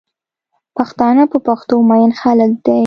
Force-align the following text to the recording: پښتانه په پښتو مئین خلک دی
پښتانه 0.77 1.23
په 1.31 1.37
پښتو 1.47 1.75
مئین 1.89 2.11
خلک 2.21 2.51
دی 2.65 2.79